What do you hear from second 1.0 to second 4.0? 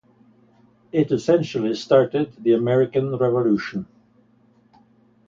essentially started the American Revolution.